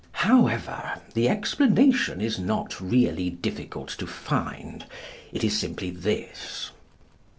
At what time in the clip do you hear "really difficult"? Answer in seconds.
2.81-3.89